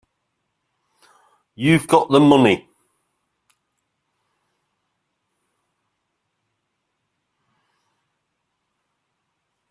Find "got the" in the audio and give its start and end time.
1.87-2.19